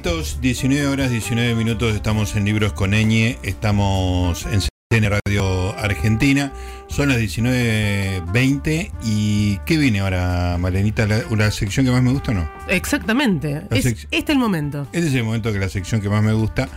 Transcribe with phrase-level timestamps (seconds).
[0.00, 6.54] minutitos, 19 horas, 19 minutos, estamos en Libros con Eñe, estamos en CN Radio Argentina,
[6.88, 11.06] son las 19.20 y ¿qué viene ahora, Malenita?
[11.06, 12.50] ¿La, sección que más me gusta o no?
[12.68, 14.86] Exactamente, es, este es el momento.
[14.92, 16.70] Este es el momento que la sección que más me gusta,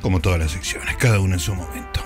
[0.00, 2.00] como todas las secciones, cada una en su momento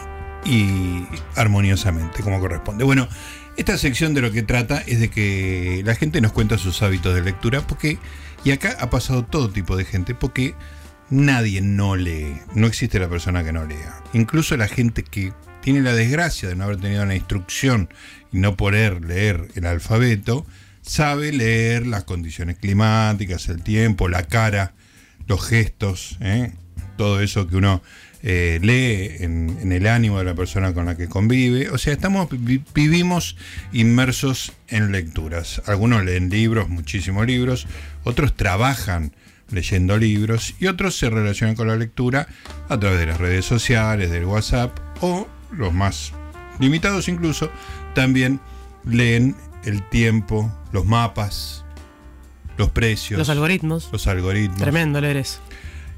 [0.46, 2.84] y armoniosamente, como corresponde.
[2.84, 3.09] Bueno,
[3.57, 7.14] esta sección de lo que trata es de que la gente nos cuenta sus hábitos
[7.14, 7.98] de lectura, porque,
[8.46, 10.54] y acá ha pasado todo tipo de gente, porque
[11.11, 14.04] nadie no lee, no existe la persona que no lea.
[14.13, 15.32] Incluso la gente que
[15.63, 17.89] tiene la desgracia de no haber tenido una instrucción
[18.32, 20.46] y no poder leer el alfabeto,
[20.81, 24.75] sabe leer las condiciones climáticas, el tiempo, la cara,
[25.26, 26.53] los gestos, ¿eh?
[26.96, 27.82] todo eso que uno
[28.29, 31.71] eh, lee en, el ánimo de la persona con la que convive.
[31.71, 32.28] O sea, estamos
[32.75, 33.36] vivimos
[33.72, 35.62] inmersos en lecturas.
[35.67, 37.69] Algunos leen libros, muchísimos libros,
[38.03, 39.12] otros trabajan
[39.53, 42.27] leyendo libros y otros se relacionan con la lectura
[42.69, 46.12] a través de las redes sociales, del WhatsApp o los más
[46.58, 47.48] limitados incluso,
[47.95, 48.41] también
[48.84, 51.64] leen el tiempo, los mapas,
[52.56, 53.19] los precios.
[53.19, 53.89] Los algoritmos.
[53.92, 54.58] Los algoritmos.
[54.58, 55.39] Tremendo leer eso.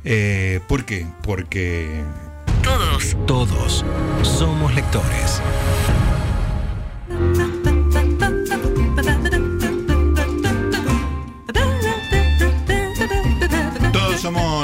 [0.04, 1.06] Eh, ¿Por qué?
[1.22, 2.02] Porque...
[2.62, 3.16] Todos.
[3.27, 3.84] Todos
[4.22, 5.41] somos lectores.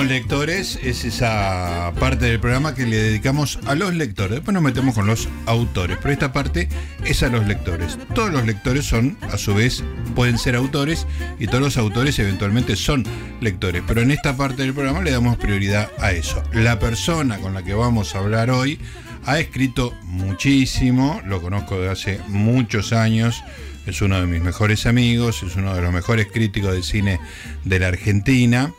[0.07, 4.37] Lectores, es esa parte del programa que le dedicamos a los lectores.
[4.37, 6.69] Después nos metemos con los autores, pero esta parte
[7.05, 7.99] es a los lectores.
[8.15, 11.07] Todos los lectores son, a su vez, pueden ser autores
[11.39, 13.05] y todos los autores eventualmente son
[13.41, 13.83] lectores.
[13.87, 16.43] Pero en esta parte del programa le damos prioridad a eso.
[16.53, 18.79] La persona con la que vamos a hablar hoy
[19.27, 23.43] ha escrito muchísimo, lo conozco de hace muchos años
[23.87, 27.21] es uno de mis mejores amigos, es uno de los mejores críticos de cine
[27.65, 28.73] de la Argentina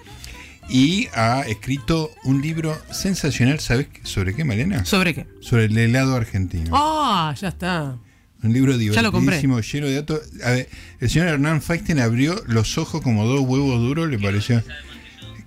[0.70, 4.86] y ha escrito un libro sensacional, ¿sabes sobre qué, Malena?
[4.86, 5.28] ¿Sobre qué?
[5.42, 6.72] Sobre el helado argentino.
[6.74, 7.98] Ah, ya está.
[8.44, 10.22] Un libro divertidísimo, lleno de datos.
[10.44, 14.62] A ver, el señor Hernán Feinstein abrió los ojos como dos huevos duros, le pareció.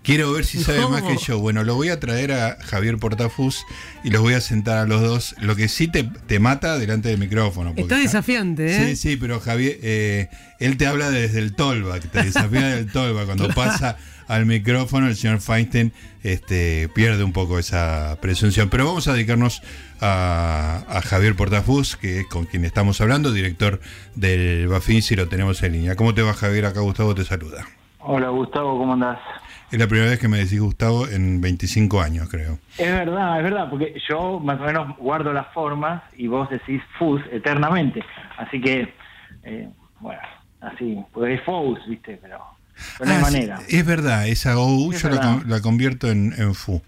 [0.02, 1.38] Quiero ver si sabe más que yo.
[1.38, 3.64] Bueno, lo voy a traer a Javier Portafus
[4.04, 5.34] y los voy a sentar a los dos.
[5.40, 7.74] Lo que sí te, te mata delante del micrófono.
[7.76, 8.86] Está desafiante, ¿eh?
[8.88, 10.28] Sí, sí, pero Javier, eh,
[10.60, 13.26] él te habla desde el tolva, te desafía del tolva.
[13.26, 13.98] Cuando pasa
[14.28, 18.69] al micrófono, el señor Feinstein este, pierde un poco esa presunción.
[18.69, 19.62] Pero vamos a dedicarnos
[20.00, 23.81] a, a Javier Portafus, que es con quien estamos hablando, director
[24.15, 25.97] del Bafin, si lo tenemos en línea.
[25.97, 26.66] ¿Cómo te va, Javier?
[26.66, 27.66] Acá Gustavo te saluda.
[28.00, 29.19] Hola, Gustavo, ¿cómo andás?
[29.71, 32.59] Es la primera vez que me decís Gustavo en 25 años, creo.
[32.78, 36.81] Es verdad, es verdad, porque yo más o menos guardo las formas y vos decís
[36.99, 38.03] Fus eternamente.
[38.39, 38.95] Así que,
[39.43, 39.69] eh,
[40.00, 40.22] bueno,
[40.60, 42.19] así, porque es Fus, ¿viste?
[42.22, 42.41] Pero,
[43.00, 43.61] no hay ah, manera.
[43.69, 46.83] es verdad, esa OU yo la, convierto en, Fu.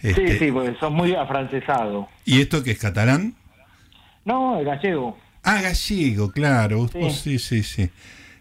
[0.00, 2.08] sí, este, sí, porque sos muy afrancesado.
[2.24, 3.34] ¿Y esto que es catalán?
[4.24, 5.18] No, es gallego.
[5.42, 6.88] Ah, gallego, claro.
[6.88, 7.62] Sí, sí, sí.
[7.62, 7.90] sí.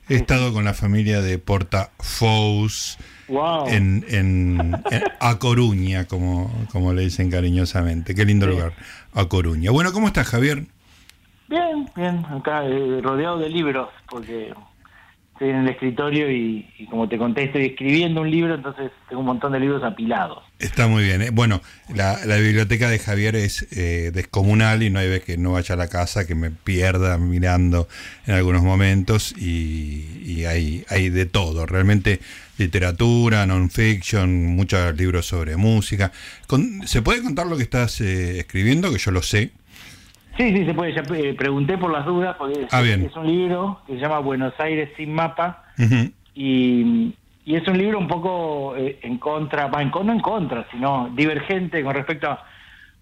[0.09, 2.97] He estado con la familia de Portafous
[3.67, 4.75] en,
[5.19, 8.13] A Coruña, como, como le dicen cariñosamente.
[8.13, 8.73] Qué lindo lugar,
[9.13, 9.71] A Coruña.
[9.71, 10.65] Bueno, ¿cómo estás, Javier?
[11.47, 14.53] Bien, bien, acá eh, rodeado de libros, porque
[15.33, 19.25] estoy en el escritorio y, como te conté, estoy escribiendo un libro, entonces tengo un
[19.25, 20.43] montón de libros apilados.
[20.59, 21.21] Está muy bien.
[21.23, 21.29] ¿eh?
[21.31, 21.61] Bueno,
[21.93, 25.77] la, biblioteca de Javier es eh, descomunal y no hay vez que no vaya a
[25.77, 27.87] la casa, que me pierda mirando
[28.27, 31.65] en algunos momentos y, hay, hay de todo.
[31.65, 32.19] Realmente
[32.57, 36.11] literatura, non-fiction, muchos libros sobre música.
[36.85, 38.91] ¿Se puede contar lo que estás eh, escribiendo?
[38.91, 39.51] Que yo lo sé.
[40.37, 40.93] Sí, sí, se puede.
[40.93, 44.53] Ya eh, pregunté por las dudas, porque ah, es, un libro que se llama Buenos
[44.59, 45.65] Aires sin mapa.
[46.35, 47.13] y,
[47.45, 51.83] es un libro un poco eh, en contra, va, en, no en contra, sino divergente
[51.83, 52.29] con respecto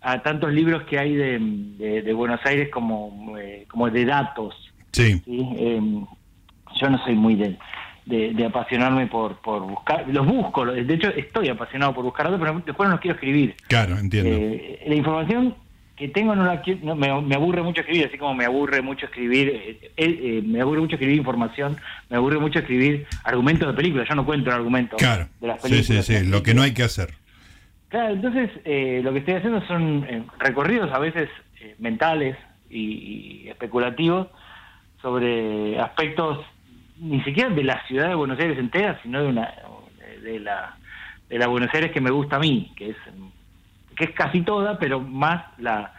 [0.02, 3.36] a, tantos libros que hay de, Buenos Aires como,
[3.68, 4.56] como de datos.
[4.92, 5.22] Sí.
[5.28, 6.06] Em,
[6.76, 7.58] yo no soy muy de
[8.06, 12.62] de, apasionarme por, por buscar, los busco, de hecho estoy apasionado por buscar datos, pero
[12.66, 13.56] después no los quiero escribir.
[13.68, 14.30] Claro, entiendo.
[14.32, 15.56] Eh, la información
[16.02, 16.64] que tengo no la
[16.96, 20.96] me, aburre mucho escribir, así como me aburre mucho escribir, eh, eh, me aburre mucho
[20.96, 21.78] escribir información,
[22.10, 25.28] me aburre mucho escribir argumentos de películas, yo no cuento argumentos claro.
[25.40, 25.86] de las películas.
[25.86, 27.14] Sí, sí, sí, lo que no hay que hacer.
[27.90, 28.50] Claro, entonces
[29.04, 31.30] lo que estoy haciendo son recorridos a veces
[31.78, 32.36] mentales
[32.68, 34.28] y especulativos
[35.04, 36.44] sobre aspectos
[36.98, 39.54] ni siquiera de la ciudad de Buenos Aires entera, sino de una
[40.24, 40.78] de la
[41.30, 42.98] de la Buenos Aires que me gusta a mí, que es
[44.02, 45.94] que es casi toda, pero más la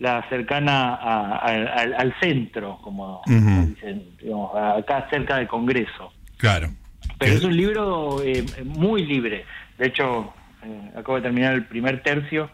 [0.00, 0.94] la cercana
[1.36, 6.10] al, centro, como, dicen, digamos, acá cerca del Congreso.
[6.38, 6.70] Claro.
[7.18, 9.44] Pero es un libro eh, muy libre.
[9.76, 10.32] de hecho,
[10.64, 12.50] eh, acabo de terminar el primer tercio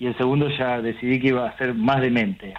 [0.00, 2.54] y el segundo ya decidí que iba a ser más demente.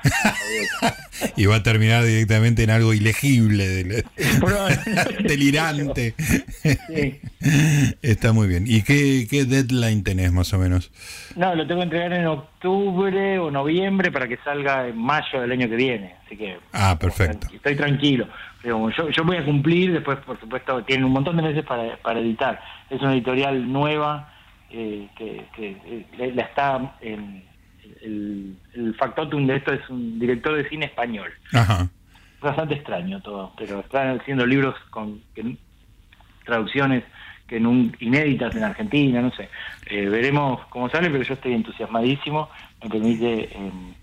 [1.38, 3.66] y va a terminar directamente en algo ilegible,
[5.24, 6.16] delirante.
[8.02, 8.66] Está muy bien.
[8.68, 10.92] ¿Y qué, qué, deadline tenés más o menos?
[11.38, 15.54] No, lo tengo que entregar en octubre o noviembre para que salga en mayo del
[15.54, 16.16] año que viene.
[16.26, 16.58] Así que.
[16.74, 17.48] Ah, perfecto.
[17.54, 18.28] Estoy tranquilo.
[18.62, 21.96] Pero yo, yo voy a cumplir, después, por supuesto, tiene un montón de meses para,
[21.98, 22.60] para editar.
[22.90, 24.34] Es una editorial nueva
[24.72, 27.44] eh, que, que eh, la está el,
[28.02, 31.32] el, factotum de esto es un director de cine español.
[31.54, 31.90] Ajá.
[32.42, 35.22] Bastante extraño todo, pero están haciendo libros con
[36.46, 37.04] traducciones
[37.48, 39.50] que un, inéditas en Argentina, no sé.
[39.88, 42.50] Eh, veremos cómo sale, pero yo estoy entusiasmadísimo.
[42.84, 43.58] Me permite.
[43.58, 43.94] Em,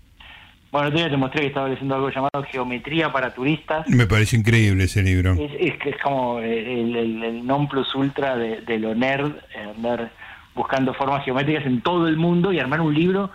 [0.69, 3.87] bueno, otro día te mostré que estaba leyendo algo llamado Geometría para Turistas.
[3.87, 5.33] Me parece increíble ese libro.
[5.33, 10.11] Es, es, es como el, el, non plus ultra de, de lo nerd, andar
[10.57, 13.29] buscando formas geométricas en todo el mundo y armar un libro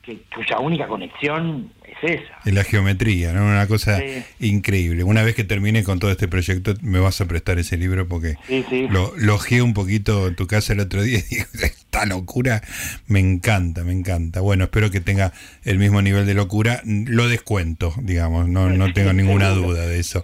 [0.00, 2.40] que, cuya única conexión es esa.
[2.44, 3.44] Es la geometría, ¿no?
[3.44, 4.00] Una cosa
[4.40, 5.04] increíble.
[5.04, 8.36] Una vez que termine con todo este proyecto, me vas a prestar ese libro porque
[8.90, 12.62] lo logé un poquito en tu casa el otro día y digo, esta locura
[13.06, 14.40] me encanta, me encanta.
[14.40, 15.32] Bueno, espero que tenga
[15.64, 16.82] el mismo nivel de locura.
[16.84, 20.22] Lo descuento, digamos, no, no tengo ninguna duda de eso.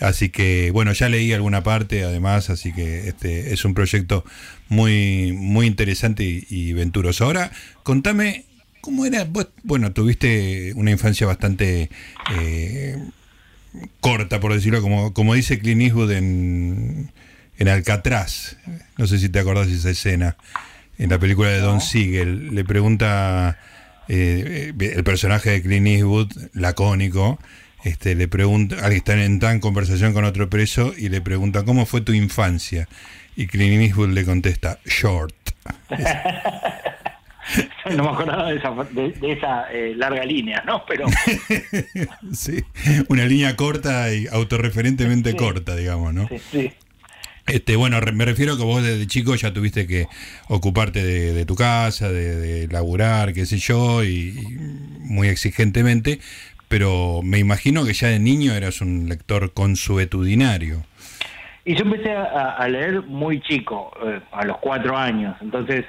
[0.00, 4.24] Así que, bueno, ya leí alguna parte además, así que este es un proyecto
[4.68, 7.24] muy, muy interesante y, venturoso.
[7.24, 7.50] Ahora,
[7.82, 8.44] contame,
[8.84, 9.26] ¿cómo era?
[9.62, 11.88] bueno, tuviste una infancia bastante
[12.36, 13.02] eh,
[14.00, 17.10] corta, por decirlo, como, como dice Clint Eastwood en,
[17.56, 18.58] en Alcatraz.
[18.98, 20.36] No sé si te acordás de esa escena.
[20.98, 23.58] En la película de Don Siegel, le pregunta
[24.08, 27.38] eh, el personaje de Clint Eastwood, lacónico,
[27.84, 31.86] este, le pregunta, alguien está en tan conversación con otro preso y le pregunta, ¿cómo
[31.86, 32.86] fue tu infancia?
[33.34, 35.34] Y Clint Eastwood le contesta, short.
[37.96, 40.84] no me acordaba de esa, de, esa eh, larga línea, ¿no?
[40.86, 41.06] Pero.
[42.32, 42.64] sí,
[43.08, 46.28] una línea corta y autorreferentemente corta, digamos, ¿no?
[46.28, 46.72] Sí, sí.
[47.46, 50.06] Este, bueno, me refiero a que vos desde chico ya tuviste que
[50.48, 54.32] ocuparte de, tu casa, de, laburar, qué sé yo, y,
[55.00, 56.20] muy exigentemente,
[56.68, 60.84] pero me imagino que ya de niño eras un lector consuetudinario.
[61.66, 65.36] Y yo empecé a, leer muy chico, eh, a los cuatro años.
[65.40, 65.84] Entonces,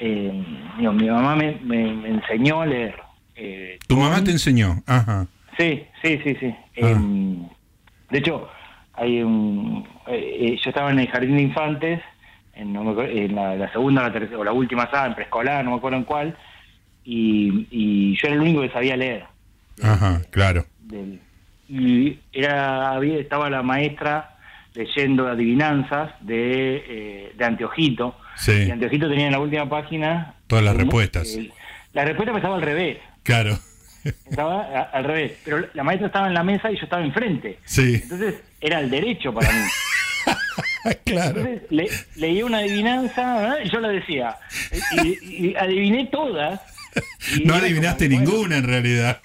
[0.00, 0.44] eh,
[0.78, 2.96] mi mamá me, me, enseñó a leer.
[3.34, 4.82] Eh, ¿Tu mamá te enseñó?
[4.86, 5.26] Ajá.
[5.58, 6.54] Sí, sí, sí, sí.
[6.82, 6.90] Ah.
[6.90, 7.48] Em,
[8.10, 8.48] de hecho,
[8.94, 12.00] hay un, yo estaba en el jardín de infantes,
[12.54, 12.74] en,
[13.34, 16.36] la, segunda la tercera, o la última sala, en preescolar, no me acuerdo en cuál,
[17.04, 19.24] y, y yo era el único que sabía leer.
[19.82, 20.66] Ajá, claro.
[21.68, 24.31] y era, había, estaba la maestra
[24.74, 28.16] leyendo adivinanzas de, eh, de Anteojito.
[28.36, 28.64] Sí.
[28.66, 30.34] Y Anteojito tenía en la última página...
[30.46, 31.38] Todas las respuestas.
[31.92, 32.98] la respuesta estaba al revés.
[33.22, 33.58] Claro.
[34.04, 35.32] Estaba al revés.
[35.44, 37.58] Pero la maestra estaba en la mesa y yo estaba enfrente.
[37.64, 38.00] Sí.
[38.02, 39.60] Entonces era el derecho para mí.
[41.04, 41.38] claro.
[41.40, 44.36] Entonces le, leí una adivinanza y yo la decía.
[45.04, 46.60] Y, adiviné todas.
[47.44, 49.20] no adivinaste ninguna en realidad.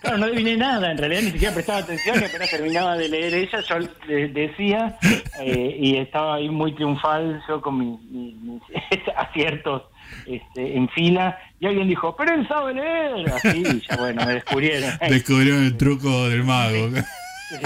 [0.00, 3.34] Claro, no adiviné nada, en realidad ni siquiera prestaba atención y apenas terminaba de leer
[3.34, 4.98] ella, yo le decía
[5.40, 8.62] eh, y estaba ahí muy triunfal yo con mis,
[9.16, 9.82] aciertos
[10.26, 14.34] este, en fila y alguien dijo, pero él sabe leer, así, y ya bueno, me
[14.34, 14.90] descubrieron.
[15.08, 16.90] Descubrieron el truco del mago.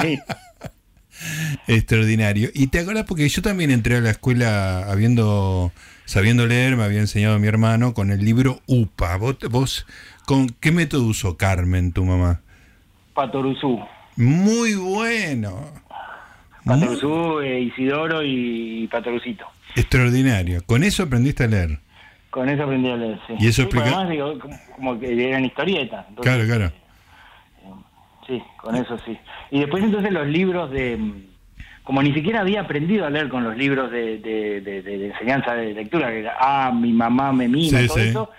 [0.00, 0.19] Sí.
[1.67, 2.50] Extraordinario.
[2.55, 3.05] ¿Y te acuerdas?
[3.07, 5.73] Porque yo también entré a la escuela habiendo,
[6.05, 9.17] sabiendo leer, me había enseñado mi hermano con el libro UPA.
[9.17, 9.87] ¿Vos, vos
[10.28, 12.42] ¿Con qué método usó Carmen, tu mamá?
[13.14, 13.80] Patoruzú.
[14.16, 15.73] Muy bueno.
[16.66, 19.47] Patoruzú, eh, Isidoro y Patorucito.
[19.75, 20.61] Extraordinario.
[20.66, 21.78] ¿Con eso aprendiste a leer?
[22.28, 23.37] Con eso aprendí a leer, sí.
[23.40, 24.04] Y eso explica...
[24.04, 24.38] digo,
[24.76, 26.04] como, que eran historietas.
[26.20, 26.66] claro, claro.
[26.66, 26.73] Eh,
[28.26, 29.18] sí, con eso sí.
[29.50, 31.25] Y después entonces los libros de...
[31.85, 36.11] Como ni siquiera había aprendido a leer con los libros de, de, enseñanza de lectura,
[36.11, 38.30] que era, ah, mi mamá me mima, todo eso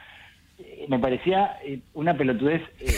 [0.87, 2.93] me parecía eh, una pelotudez eh,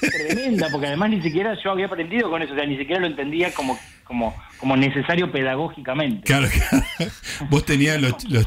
[0.28, 3.06] tremenda, porque además ni siquiera yo había aprendido con eso, o sea, ni siquiera lo
[3.06, 6.24] entendía como como como necesario pedagógicamente.
[6.24, 6.48] Claro,
[7.50, 8.46] vos tenías los, los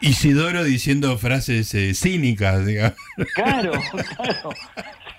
[0.00, 2.96] Isidoro diciendo frases eh, cínicas, digamos.
[3.34, 3.72] Claro,
[4.16, 4.50] claro.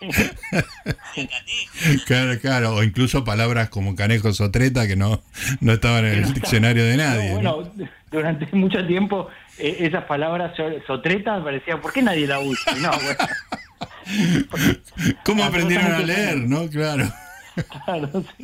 [2.06, 5.22] claro, claro, o incluso palabras como canejo sotreta que no,
[5.60, 7.34] no estaban en el diccionario de nadie.
[7.34, 7.72] bueno,
[8.10, 10.54] durante mucho tiempo eh, esas palabras
[10.88, 12.74] sotreta parecían, ¿por qué nadie la usa?
[12.76, 12.92] No,
[15.24, 16.68] ¿Cómo aprendieron a leer, no?
[16.68, 17.06] Claro.
[17.86, 18.44] Claro, sí.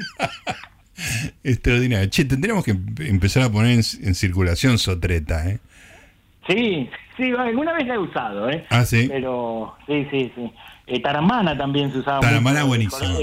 [1.43, 2.09] Extraordinario.
[2.09, 5.59] Che, tendríamos que empezar a poner en, circulación sotreta, ¿eh?
[6.47, 8.65] Sí, sí, alguna vez la he usado, ¿eh?
[8.69, 9.07] Ah, sí.
[9.09, 10.51] Pero, sí, sí, sí.
[10.87, 12.21] Eh, taramana también se usaba.
[12.21, 13.19] Taramana buenísimo.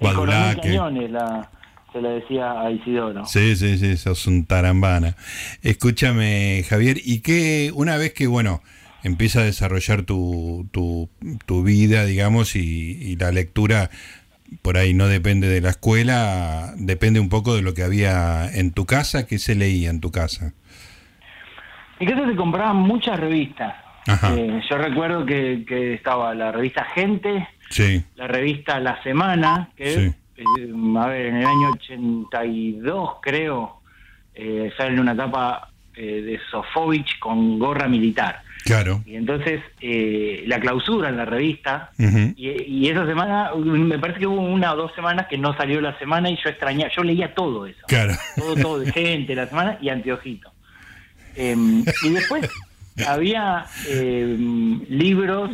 [0.00, 0.78] Badulaque.
[1.10, 1.50] La,
[1.92, 3.26] se le decía a Isidoro.
[3.26, 5.14] Sí, sí, sí, sos un tarambana.
[5.62, 8.62] Escúchame, Javier, y que una vez que, bueno,
[9.02, 11.10] empieza a desarrollar tu, tu,
[11.44, 13.90] tu vida, digamos, y, y, la lectura
[14.62, 18.72] por ahí no depende de la escuela, depende un poco de lo que había en
[18.72, 20.54] tu casa, ¿qué se leía en tu casa?
[22.00, 23.74] En casa se compraban muchas revistas.
[24.06, 28.04] Eh, yo recuerdo que, que, estaba la revista Gente, sí.
[28.16, 30.14] la revista La Semana, que Sí.
[30.36, 33.80] eh, a ver, en el año 82 creo,
[34.34, 38.42] eh, sale en una etapa eh, de Sofovich con gorra militar.
[38.64, 39.02] Claro.
[39.04, 44.26] Y entonces eh, la clausura en la revista, y, y esa semana, me parece que
[44.26, 47.34] hubo una o dos semanas que no salió la semana y yo extrañaba, yo leía
[47.34, 47.80] todo eso.
[47.88, 48.14] Claro.
[48.36, 50.52] Todo, todo de gente, la semana y anteojito.
[51.34, 51.56] Eh,
[52.04, 52.48] y después
[53.06, 54.36] había eh,
[54.88, 55.50] libros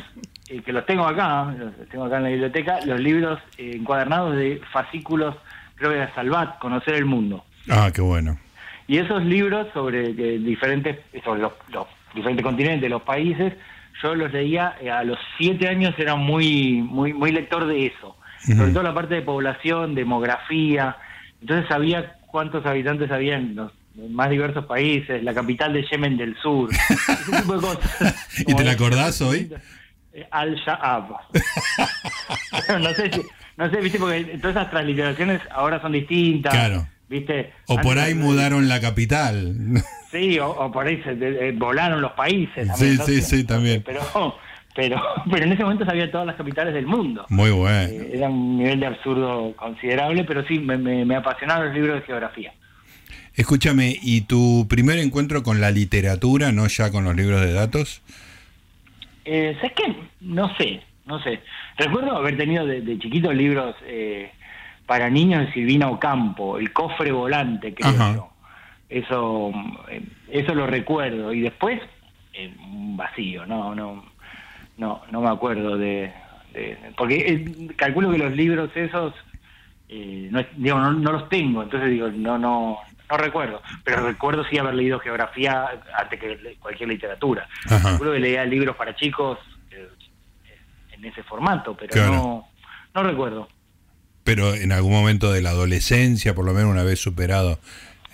[0.49, 4.35] eh, que los tengo acá, los tengo acá en la biblioteca, los libros eh, encuadernados
[4.37, 5.37] de fascículos,
[5.75, 7.45] creo que de Salvat, Conocer el Mundo.
[7.68, 8.38] Ah, qué bueno.
[8.87, 13.52] Y esos libros sobre eh, diferentes, sobre los, los diferentes continentes, los países,
[14.02, 18.16] yo los leía a los siete años, era muy, muy, muy lector de eso.
[18.38, 20.97] Sobre todo la parte de población, demografía.
[21.40, 23.73] Entonces sabía cuántos habitantes había en los
[24.11, 28.28] más diversos países, la capital de Yemen del Sur, ese tipo de cosas.
[28.47, 29.52] ¿Y te la acordás hoy?
[30.12, 31.09] Eh, Al-Sha'ab.
[32.81, 33.23] no sé si,
[33.57, 36.52] no sé, viste, porque todas esas transliteraciones ahora son distintas.
[36.52, 36.87] Claro.
[37.09, 37.52] ¿Viste?
[37.67, 39.55] O por ahí mudaron la capital.
[40.11, 42.69] Sí, o, o por ahí se eh, volaron los países.
[42.76, 43.83] Sí, no sí, sí, también.
[43.85, 44.02] Pero,
[44.75, 47.25] pero, pero en ese momento sabía todas las capitales del mundo.
[47.31, 47.90] Muy bueno.
[47.90, 52.00] Eh, era un nivel de absurdo considerable, pero sí, me, me, me apasionaron los libros
[52.00, 52.52] de geografía.
[53.38, 58.02] Escúchame, ¿y tu primer encuentro con la literatura, no ya con los libros de datos?
[59.25, 59.95] Eh, ¿Sabes qué?
[60.23, 61.38] No sé, no sé.
[61.76, 64.33] Recuerdo haber tenido de, de chiquito libros eh,
[64.87, 68.14] para niños de Silvina Ocampo, El cofre volante, creo Ajá.
[68.16, 68.28] yo.
[68.88, 69.52] Eso,
[69.88, 70.02] eh,
[70.33, 71.33] eso lo recuerdo.
[71.33, 71.80] Y después,
[72.33, 74.04] eh, un vacío, no, no,
[74.78, 76.12] no, no me acuerdo de...
[76.52, 79.14] de- porque eh, calculo que los libros esos,
[79.88, 82.78] eh, no, digo, no, no los tengo, entonces digo, no, no,
[83.10, 83.62] no recuerdo.
[83.84, 85.66] Pero recuerdo sí haber leído geografía
[85.98, 87.48] antes que cualquier literatura.
[87.66, 87.92] Ajá.
[87.92, 89.38] Seguro que leía libros para chicos
[89.70, 89.88] eh,
[90.92, 92.12] en ese formato, pero Claro.
[92.12, 92.48] no,
[92.94, 93.48] no recuerdo.
[94.24, 97.58] Pero en algún momento de la adolescencia, por lo menos una vez superado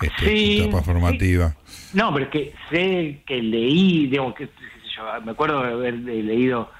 [0.01, 1.55] este, Sí, tu etapa formativa.
[1.93, 4.49] No, pero es que sé que leí, digo, que,
[4.95, 6.71] yo, me acuerdo de haber leído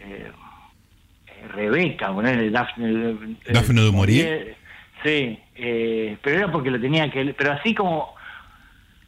[0.00, 0.30] eh,
[1.26, 2.90] eh, Rebeca, ponerle Dafne,
[3.46, 4.26] eh, Dafne du Maurier.
[4.48, 4.56] eh,
[5.04, 8.14] Sí, eh, pero era porque lo tenía que Pero así como.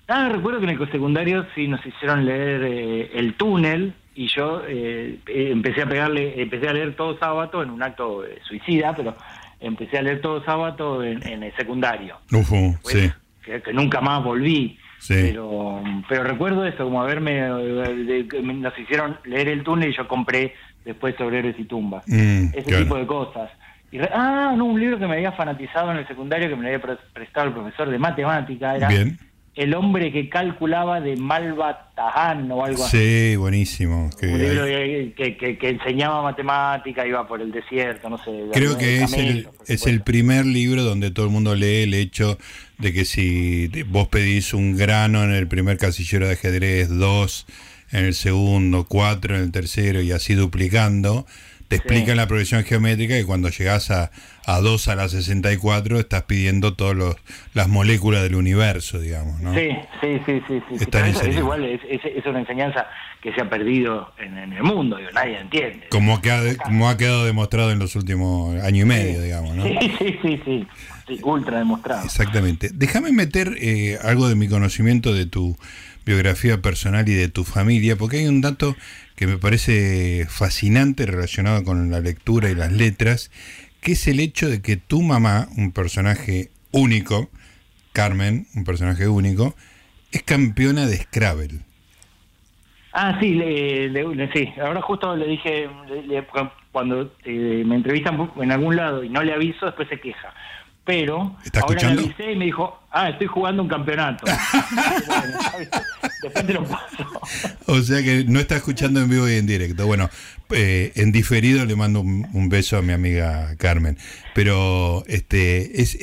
[0.06, 5.20] Recuerdo que en el secundario sí nos hicieron leer eh, El túnel y yo eh,
[5.28, 9.14] eh, empecé a pegarle, empecé a leer todo sábado en un acto eh, suicida, pero
[9.60, 12.16] empecé a leer todo sábado en, en el secundario.
[12.28, 12.48] Pues,
[12.84, 13.12] sí,
[13.44, 14.76] que, que nunca más volví.
[14.98, 15.14] Sí.
[15.14, 20.52] Pero, pero recuerdo eso, como haberme, nos hicieron leer el túnel y yo compré
[20.84, 22.02] después sobre héroes y tumbas.
[22.08, 22.82] Mm, Ese claro.
[22.82, 23.50] tipo de cosas.
[23.90, 26.62] Y re- ah, no, un libro que me había fanatizado en el secundario que me
[26.62, 29.18] lo había pre- prestado el profesor de matemática era Bien.
[29.54, 33.30] El hombre que calculaba de Malva Taján o algo así.
[33.32, 34.08] Sí, buenísimo.
[34.20, 38.30] que Un libro que, que- que- enseñaba matemática, iba por el desierto, no sé.
[38.52, 42.38] Creo que es el, es el primer libro donde todo el mundo lee el hecho
[42.78, 47.46] de que si vos pedís un grano en el primer casillero de ajedrez, dos
[47.90, 51.26] en el segundo, cuatro en el tercero y así duplicando,
[51.68, 54.10] te explican la progresión geométrica y cuando llegás a,
[54.46, 57.16] a 2 a la 64 estás pidiendo todas
[57.54, 59.52] las moléculas del universo, digamos, ¿no?
[59.54, 59.68] Sí,
[60.00, 60.60] sí, sí, sí.
[60.78, 60.86] sí.
[60.90, 61.38] Eso, libro.
[61.38, 62.86] igual es, es- es una enseñanza
[63.22, 65.88] que se ha perdido en, en el mundo, digo, nadie entiende.
[65.90, 69.64] Como, ha quedado- como ha quedado demostrado en los últimos año y medio, digamos, ¿no?
[69.64, 70.66] Sí, sí, sí, sí,
[71.06, 72.04] sí, ultra demostrado.
[72.04, 72.70] Exactamente.
[72.72, 75.56] Déjame meter eh, algo de mi conocimiento de tu
[76.06, 78.74] biografía personal y de tu familia, porque hay un dato
[79.18, 83.32] que me parece fascinante relacionado con la lectura y las letras,
[83.80, 87.28] que es el hecho de que tu mamá, un personaje único,
[87.92, 89.56] Carmen, un personaje único,
[90.12, 91.58] es campeona de Scrabble.
[92.92, 93.90] Ah, sí, le,
[94.32, 94.54] sí.
[94.60, 95.68] Ahora justo le dije,
[96.70, 100.32] cuando eh, me entrevistan en algún lado y no le aviso, después se queja.
[100.88, 102.00] Pero ¿Está ahora escuchando?
[102.00, 104.24] le avisé y me dijo, ah, estoy jugando un campeonato.
[105.06, 105.68] Bueno,
[106.22, 107.06] después te lo paso.
[107.66, 109.86] O sea que no está escuchando en vivo y en directo.
[109.86, 110.08] Bueno,
[110.50, 113.98] eh, en diferido le mando un, un beso a mi amiga Carmen.
[114.34, 115.94] Pero, este, es,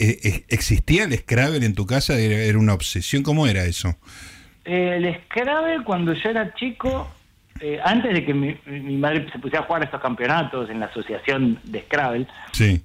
[0.50, 2.20] ¿existía el Scrabble en tu casa?
[2.20, 3.24] ¿Era, era una obsesión?
[3.24, 3.96] ¿Cómo era eso?
[4.66, 7.10] El Scrabble, cuando yo era chico,
[7.60, 10.86] eh, antes de que mi, mi, madre se pusiera a jugar estos campeonatos en la
[10.86, 12.84] asociación de Scrabble, sí.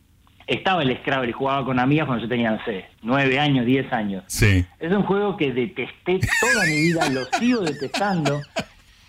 [0.50, 3.90] Estaba el Scrabble y jugaba con amigas cuando yo tenía, no sé, nueve años, diez
[3.92, 4.24] años.
[4.26, 4.64] Sí.
[4.78, 8.40] Es un juego que detesté toda mi vida, lo sigo detestando.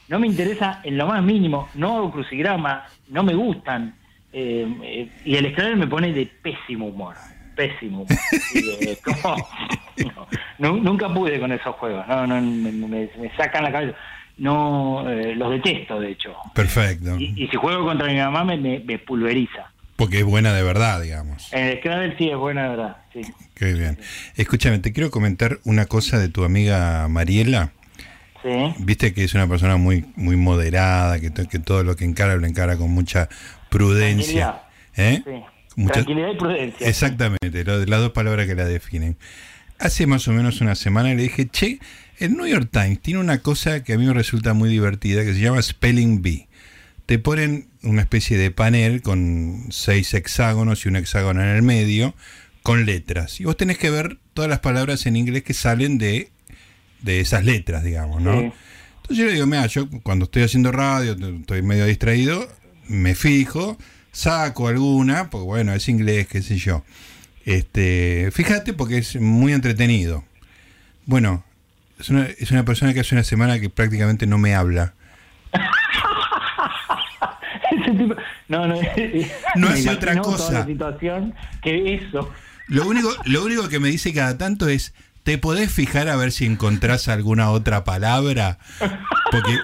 [0.08, 3.96] No me interesa en lo más mínimo, no hago crucigrama, no me gustan.
[4.34, 7.16] Eh, y el Scrabble me pone de pésimo humor
[7.56, 8.06] pésimo.
[10.60, 13.98] no, nunca pude con esos juegos, no, no me, sacan la cabeza.
[14.38, 16.36] No, eh, los detesto, de hecho.
[16.56, 17.16] Perfecto.
[17.20, 19.72] Y, si juego contra mi mamá me, me, pulveriza.
[19.96, 21.52] Porque es buena de verdad, digamos.
[21.54, 23.22] En el Scrabble sí es buena de verdad, sí.
[23.54, 24.00] Qué bien.
[24.36, 27.72] Escúchame, te quiero comentar una cosa de tu amiga Mariela.
[28.42, 28.74] Sí.
[28.80, 32.48] Viste que es una persona muy muy moderada, que, que todo lo que encara lo
[32.48, 33.30] encara con mucha
[33.70, 34.64] prudencia.
[34.96, 35.22] ¿Eh?
[35.24, 35.86] Sí.
[35.88, 36.88] Tranquilidad y prudencia.
[36.88, 39.18] Exactamente, las dos palabras que la definen.
[39.80, 41.80] Hace más o menos una semana le dije, che,
[42.20, 45.34] el New York Times tiene una cosa que a mí me resulta muy divertida, que
[45.34, 46.48] se llama Spelling Bee.
[47.06, 52.16] Te ponen una especie de panel con seis hexágonos y un hexágono en el medio,
[52.64, 53.40] con letras.
[53.40, 56.30] Y vos tenés que ver todas las palabras en inglés que salen de,
[57.02, 58.34] de esas letras, digamos, ¿no?
[58.34, 62.48] Entonces yo le digo, mira, yo cuando estoy haciendo radio, estoy medio distraído,
[62.88, 63.78] me fijo,
[64.12, 66.84] saco alguna, porque bueno, es inglés, qué sé yo.
[67.46, 70.24] Este, fíjate porque es muy entretenido.
[71.06, 71.44] Bueno,
[72.00, 74.94] es una, es una persona que hace una semana que prácticamente no me habla.
[78.48, 78.76] no, no,
[79.56, 80.66] no hace otra cosa.
[80.66, 82.30] situación que eso.
[82.68, 86.32] Lo único, lo único que me dice cada tanto es, ¿te podés fijar a ver
[86.32, 88.60] si encontrás alguna otra palabra?
[89.32, 89.58] Porque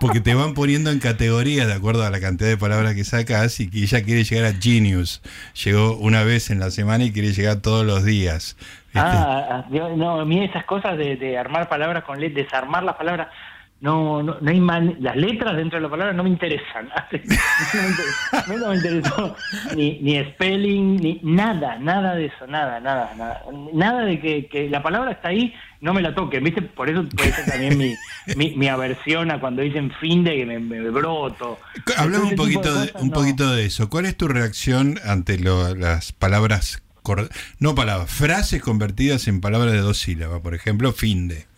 [0.00, 3.60] porque te van poniendo en categorías de acuerdo a la cantidad de palabras que sacas
[3.60, 5.20] y que ella quiere llegar a Genius.
[5.62, 8.56] Llegó una vez en la semana y quiere llegar todos los días.
[8.94, 13.28] Ah, ah no, a mí esas cosas de, armar palabras con letras, desarmar las palabras,
[13.80, 14.60] no, no, no hay
[15.00, 16.88] las letras dentro de la palabra no me interesan.
[18.48, 19.36] no, me interesó
[19.74, 23.42] ni, ni spelling, ni nada, nada de eso, nada, nada, nada.
[23.72, 26.62] Nada de que, que la palabra está ahí no me la toquen, ¿viste?
[26.62, 30.90] Por eso puede ser también mi, mi, aversión a cuando dicen fin de que me,
[30.90, 31.58] broto.
[31.96, 33.88] Hablamos un poquito, de, un poquito de eso.
[33.88, 36.82] ¿Cuál es tu reacción ante las palabras,
[37.58, 40.40] no palabras, frases convertidas en palabras de dos sílabas?
[40.40, 41.49] Por ejemplo, fin de.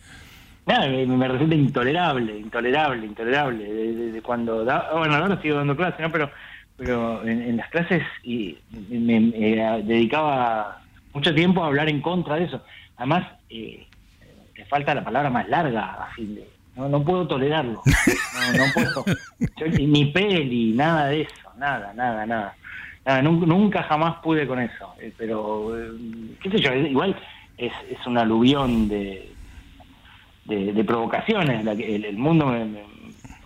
[0.65, 3.65] Me, resulta intolerable, intolerable, intolerable.
[3.65, 6.11] De, cuando da, bueno, ahora sigo dando clases, ¿no?
[6.11, 6.29] Pero,
[6.77, 8.57] pero en, las clases y
[8.89, 9.19] me,
[9.83, 10.81] dedicaba
[11.13, 12.61] mucho tiempo a hablar en contra de eso.
[12.97, 13.85] Además, eh,
[14.69, 16.47] falta la palabra más larga a fin de.
[16.75, 17.81] No, no puedo tolerarlo.
[18.33, 19.05] No, no puedo.
[19.87, 21.53] ni peli, nada de eso.
[21.55, 22.55] Nada, nada, nada.
[23.05, 24.95] nada nunca, jamás pude con eso.
[24.99, 25.91] Eh, pero, eh,
[26.41, 27.15] qué sé yo, igual
[27.57, 29.32] es, es un aluvión de,
[30.45, 31.63] de, provocaciones.
[31.63, 32.53] La que, el, mundo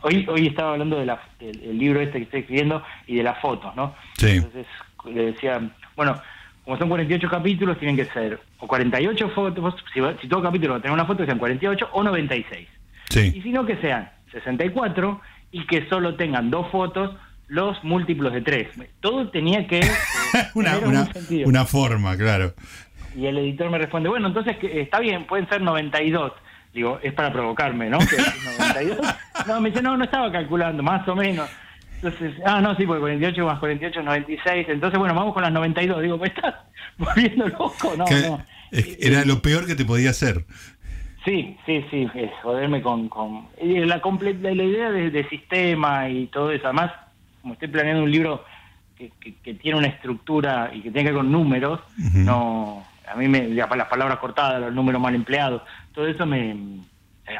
[0.01, 3.75] hoy hoy estaba hablando del el libro este que estoy escribiendo y de las fotos,
[3.75, 3.95] ¿no?
[4.17, 4.37] Sí.
[4.37, 4.67] Entonces
[5.05, 5.61] le decía,
[5.95, 6.19] bueno,
[6.63, 10.79] como son 48 capítulos, tienen que ser o 48 fotos, si, si todo capítulo va
[10.79, 12.67] a tener una foto, que sean 48 o 96.
[13.09, 13.33] Sí.
[13.35, 17.15] Y si no, que sean 64 y que solo tengan dos fotos
[17.47, 18.67] los múltiplos de tres.
[18.99, 19.79] Todo tenía que...
[20.53, 20.77] una,
[21.45, 22.53] una, forma, claro.
[23.15, 26.33] Y el editor me responde, bueno, entonces está bien, pueden ser 92.
[26.77, 27.97] Digo, es para provocarme, ¿no?
[27.97, 28.99] 92.
[29.47, 31.49] No, me dice, no, no estaba calculando, más o menos.
[31.95, 34.67] Entonces, ah, no, sí, porque 48 más 48 es 96.
[34.69, 36.03] Entonces, bueno, vamos con las 92.
[36.03, 36.53] Digo, ¿me estás
[36.99, 37.95] volviendo loco?
[37.97, 38.45] No, no.
[38.71, 40.45] Era lo peor que te podía hacer.
[41.25, 42.07] Sí, sí, sí,
[42.43, 46.65] joderme con, con la, la, la idea de, sistema y todo eso.
[46.65, 46.91] Además,
[47.41, 48.45] como estoy planeando un libro
[48.95, 49.11] que,
[49.43, 51.79] que, tiene una estructura y que tiene que ver con números,
[52.13, 55.61] no, a mí me, las palabras cortadas, los números mal empleados,
[55.97, 56.55] todo eso me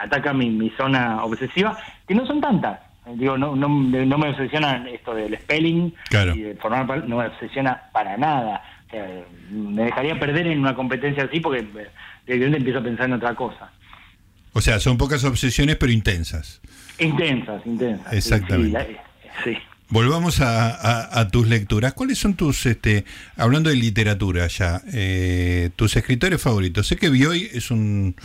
[0.02, 2.80] ataca mi, mi zona obsesiva, que no son tantas
[3.16, 7.84] Digo, no, no, no me obsesiona esto del spelling y de formar no me obsesiona
[7.94, 8.62] para nada.
[9.50, 11.90] me dejaría perder en una competencia así porque de
[12.26, 13.72] repente empiezo a pensar en otra cosa.
[14.52, 16.60] O sea, son pocas obsesiones pero intensas.
[17.00, 18.12] Intensas, intensas.
[18.12, 18.98] Exactamente.
[19.46, 19.58] Sí,
[19.90, 21.94] Volvamos a, tus lecturas.
[21.94, 23.06] ¿Cuáles son tus, este,
[23.38, 26.88] hablando de literatura ya, eh, tus escritores favoritos?
[26.88, 28.16] Sé que Bioy es un,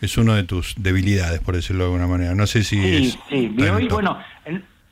[0.00, 2.34] es una de tus debilidades, por decirlo de alguna manera.
[2.34, 2.80] No sé si.
[2.80, 3.48] Sí, sí.
[3.48, 4.18] Bioy, bueno,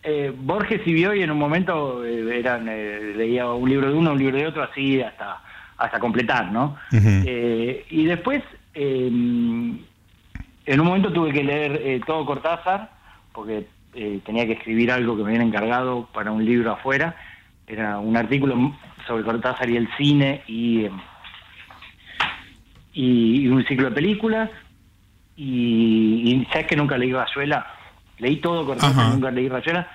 [0.08, 4.12] eh, Borges y Bioy en un momento eh, eran eh, leía un libro de uno,
[4.12, 5.42] un libro de otro, así hasta
[5.78, 6.74] hasta completar, ¿no?
[6.90, 9.84] y después, en
[10.66, 12.90] un momento tuve que leer todo Cortázar,
[13.34, 13.66] porque
[14.24, 17.16] tenía que escribir algo que me habían encargado para un libro afuera.
[17.66, 20.86] Era un artículo sobre Cortázar y el cine y,
[22.92, 24.50] y un ciclo de películas
[25.36, 27.66] y, ¿sabes que nunca leí Rayuela?
[28.18, 29.88] Leí todo correcto, nunca leí Rayuela.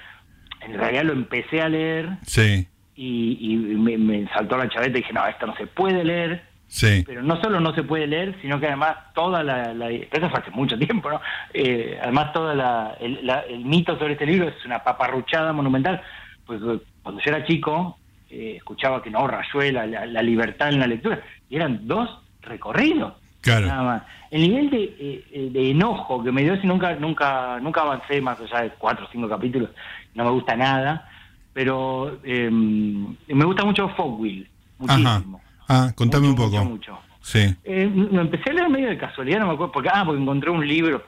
[0.61, 2.09] En realidad lo empecé a leer.
[2.23, 2.67] Sí.
[2.95, 6.43] Y, me, saltó la chaveta y dije, no, esto no se puede leer.
[6.71, 7.03] Sí.
[7.05, 9.73] Pero no solo no se puede leer, sino que además toda la...
[9.89, 11.19] eso fue hace mucho tiempo, ¿no?
[11.53, 16.01] Eh, además todo el, el, mito sobre este libro es una paparruchada monumental.
[16.45, 17.97] Pues eh, cuando yo era chico,
[18.29, 22.09] eh, escuchaba que no, Rayuela, la, libertad en la lectura, y eran dos
[22.41, 23.15] recorridos.
[23.41, 23.67] Claro.
[23.67, 24.03] Nada más.
[24.31, 28.61] El nivel de, de, enojo que me dio, si nunca, nunca, nunca avancé más allá
[28.61, 29.71] de cuatro o cinco capítulos,
[30.15, 31.09] no me gusta nada,
[31.51, 34.47] pero em, me gusta mucho Fogwill,
[34.79, 35.41] muchísimo.
[35.73, 36.65] Ah, contame un poco.
[36.65, 37.55] Mucho, Sí.
[37.63, 40.67] Eh, empecé a leer medio de casualidad, no me acuerdo, porque, ah, porque encontré un
[40.67, 41.01] libro,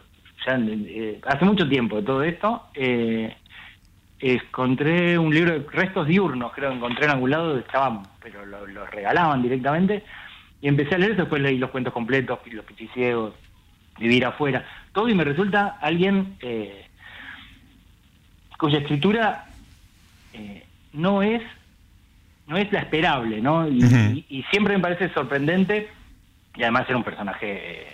[0.45, 3.35] ya, eh, hace mucho tiempo de todo esto, eh,
[4.19, 8.85] encontré un libro de restos diurnos, creo que encontré en algún lado, estaban, pero lo,
[8.85, 10.03] regalaban directamente,
[10.61, 13.33] y empecé a leer, después leí los cuentos completos, los pichiciegos,
[13.99, 16.85] vivir afuera, todo, y me resulta alguien eh,
[18.57, 19.45] cuya escritura
[20.93, 21.41] no es
[22.47, 23.67] no es la esperable, ¿no?
[23.67, 25.89] Y, siempre me parece sorprendente
[26.55, 27.87] y además era un personaje eh,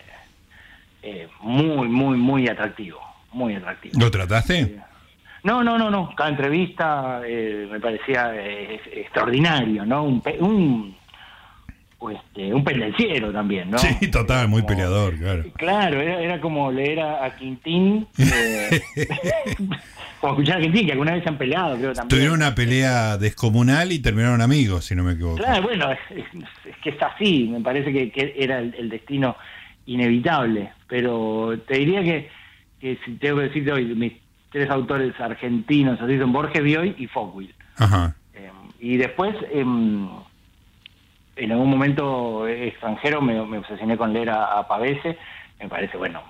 [1.03, 2.99] eh, muy, muy, muy atractivo,
[3.31, 3.99] muy atractivo.
[3.99, 4.79] ¿Lo trataste?
[5.43, 6.13] no, no, no, no.
[6.15, 10.03] Cada entrevista me parecía extraordinario, ¿no?
[10.03, 10.98] Un, un
[12.09, 13.77] este, un pendenciero también, ¿no?
[13.77, 15.43] Sí, total, muy peleador, claro.
[15.57, 18.81] Claro, era, era como leer a, Quintín, eh,
[20.21, 22.07] como escuchar a Quintín, que alguna vez se han peleado, creo también.
[22.07, 25.37] Tuvieron una pelea descomunal y terminaron amigos, si no me equivoco.
[25.37, 26.25] Claro, bueno, es,
[26.81, 29.35] que está así, me parece que, era el, destino
[29.85, 32.29] inevitable, pero te diría que,
[32.79, 34.13] que si tengo que decirte hoy, mis
[34.53, 37.53] tres autores argentinos, así son Borges Bioy y Fogwill.
[37.75, 38.15] Ajá.
[38.33, 39.35] Eh, y después...
[39.51, 39.65] Eh,
[41.39, 45.17] en algún momento extranjero me, obsesioné con leer a, Pavese,
[45.59, 46.21] me parece, bueno,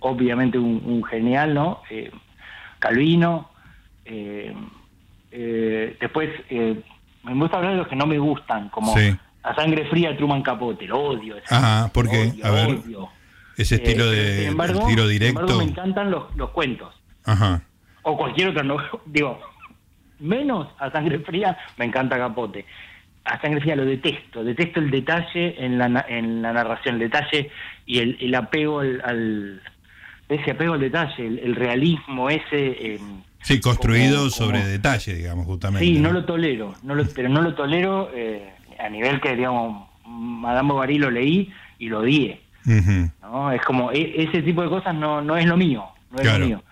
[0.00, 1.82] obviamente un, genial, ¿no?
[1.90, 2.10] Eh,
[2.78, 3.50] Calvino,
[4.04, 4.54] eh,
[5.30, 8.94] eh, después me gusta hablar de los que no me gustan, como
[9.42, 11.36] A Sangre Fría Truman Capote, lo odio.
[11.48, 12.78] Ajá, porque, a ver,
[13.56, 14.54] ese estilo de
[14.88, 15.58] tiro directo.
[15.58, 16.94] me encantan los, los cuentos.
[17.24, 17.62] Ajá.
[18.02, 19.38] O cualquier otro, no, digo,
[20.18, 22.64] menos A Sangre Fría, me encanta Capote
[23.24, 27.50] a sangre fría lo detesto, detesto el detalle en la, en la narración, el detalle
[27.86, 29.62] y el, el apego al,
[30.28, 32.94] ese apego al detalle, el, realismo ese.
[32.94, 35.84] Em, sí, construido sobre detalle, digamos, justamente.
[35.84, 39.88] Sí, no, lo tolero, no lo, pero no lo tolero eh, a nivel que, digamos,
[40.06, 42.40] Madame Bovary lo leí y lo odié.
[43.22, 43.52] ¿no?
[43.52, 46.46] Es como, e, ese tipo de cosas no, no es lo mío, no es lo
[46.46, 46.62] mío.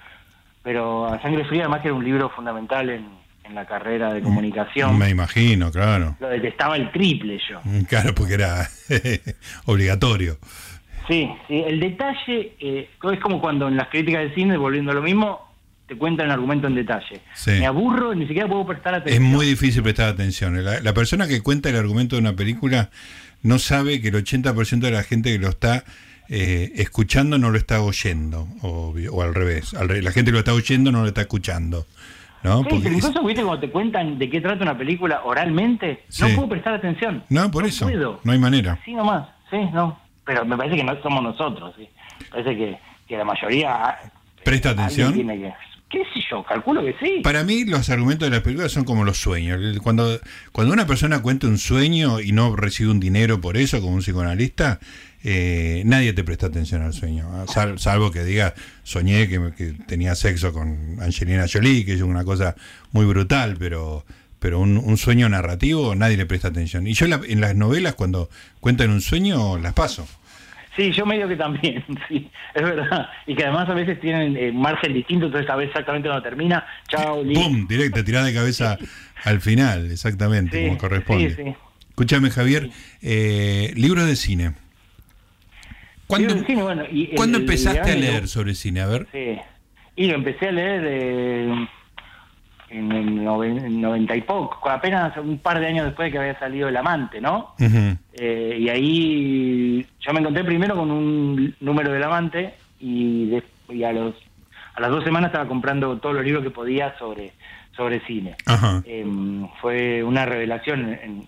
[0.63, 3.18] Pero a sangre fría además que era un libro fundamental en
[3.49, 4.99] en la carrera de comunicación.
[4.99, 6.17] Me imagino, claro.
[6.21, 7.61] Lo detestaba el triple yo.
[7.65, 8.69] Mm, claro, porque era
[9.67, 10.39] obligatorio.
[11.09, 14.95] Sí, sí, el detalle eh, es como cuando en las críticas de cine, volviendo a
[14.95, 15.49] lo mismo,
[15.87, 17.23] te cuentan el argumento en detalle.
[17.47, 19.25] Me aburro, ni siquiera puedo prestar atención.
[19.25, 20.63] Es muy difícil prestar atención.
[20.63, 22.91] La, persona que cuenta el argumento de una película
[23.43, 25.85] no sabe que el 80% de la gente que lo está
[26.29, 29.73] eh, escuchando no lo está oyendo, o, o al revés.
[29.73, 31.87] la gente que lo está oyendo no lo está escuchando.
[32.43, 32.63] ¿No?
[32.63, 36.49] Sí, Porque incluso, viste, cuando te cuentan de qué trata una película oralmente, no puedo
[36.49, 37.25] prestar atención.
[37.29, 37.89] No, por eso.
[38.23, 38.79] No hay manera.
[38.85, 39.29] Sí, nomás.
[39.51, 39.99] Sí, no.
[40.25, 41.75] Pero me parece que no somos nosotros.
[41.77, 41.89] ¿sí?
[42.31, 43.97] Parece que, que la mayoría.
[44.45, 45.15] ¿Presta atención?
[45.91, 46.45] ¿Qué sé yo?
[46.45, 47.21] Calculo que sí.
[47.23, 49.79] Para mí, los argumentos de las películas son como los sueños.
[49.83, 50.21] Cuando,
[50.53, 54.03] cuando una persona cuenta un sueño y no recibe un dinero por eso, como un
[54.03, 54.81] psicoanalista,
[55.25, 57.27] eh, nadie te presta atención al sueño,
[57.77, 58.55] salvo que diga,
[58.85, 62.55] soñé que, tenía sexo con Angelina Jolie, que es una cosa
[62.93, 64.05] muy brutal, pero,
[64.39, 66.87] pero un, sueño narrativo nadie le presta atención.
[66.87, 68.29] Y yo en las novelas, cuando
[68.61, 70.07] cuentan un sueño, las paso.
[70.77, 73.09] Sí, yo medio que también, sí, es verdad.
[73.27, 76.65] Y que además a veces tienen eh, margen distinto, entonces a veces exactamente cuando termina,
[76.87, 77.67] chao, ¡Pum!
[77.67, 78.79] Directo, tirada de cabeza
[79.25, 81.57] al final, exactamente, como corresponde.
[81.89, 82.71] Escúchame, Javier,
[83.03, 84.53] eh, libros de cine.
[86.09, 88.81] ¿Cuándo, empezaste a leer sobre cine?
[88.81, 89.07] A ver.
[89.13, 89.39] Sí.
[89.95, 91.69] Y lo empecé a leer eh,
[92.71, 96.69] en el 90 y poco, apenas un par de años después de que había salido
[96.69, 97.55] El Amante, ¿no?
[97.59, 103.35] Eh, y ahí yo me encontré primero con un número del Amante y,
[103.85, 104.15] a, los,
[104.75, 107.33] a las dos semanas estaba comprando todos los libros que podía sobre,
[107.77, 108.35] sobre cine.
[108.87, 111.27] Em, fue una revelación en,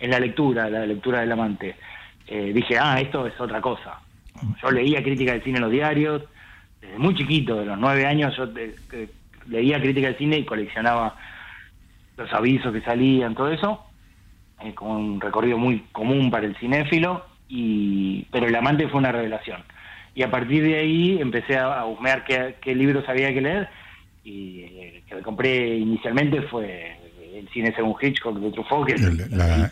[0.00, 1.76] en la lectura, la lectura del Amante.
[2.26, 4.00] Eh, dije, ah, esto es otra cosa.
[4.62, 6.22] Yo leía crítica del cine en los diarios,
[6.80, 8.48] desde muy chiquito, de los nueve años, yo
[9.48, 11.16] leía crítica del cine y coleccionaba
[12.16, 13.84] los avisos que salían, todo eso,
[14.74, 19.62] como un recorrido muy común para el cinéfilo, y pero El amante fue una revelación.
[20.14, 23.68] Y a partir de ahí empecé a, a husmear qué, qué libros había que leer
[24.24, 26.96] y eh, que compré inicialmente fue
[27.38, 28.94] el cine según Hitchcock de Truffaut, que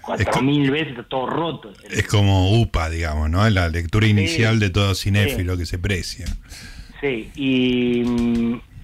[0.03, 1.73] cuatro mil veces está todo roto.
[1.91, 3.49] Es como UPA, digamos, ¿no?
[3.51, 6.27] La lectura inicial de todo cinéfilo que se precia.
[7.01, 8.03] Sí, y,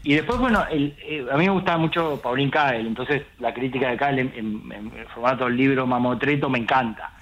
[0.02, 3.90] y después, bueno, el- eh, a mí me gustaba mucho Pauline Kael, entonces la crítica
[3.90, 7.12] de Kael en, en- en formato libro mamotreto me encanta.